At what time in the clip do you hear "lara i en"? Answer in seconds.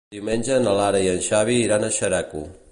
0.79-1.21